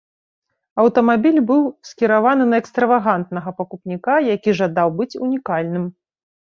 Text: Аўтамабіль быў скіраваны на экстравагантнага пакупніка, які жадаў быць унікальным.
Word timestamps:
Аўтамабіль 0.83 1.37
быў 1.51 1.61
скіраваны 1.89 2.43
на 2.55 2.63
экстравагантнага 2.65 3.49
пакупніка, 3.61 4.13
які 4.35 4.59
жадаў 4.63 4.87
быць 5.01 5.11
унікальным. 5.29 5.85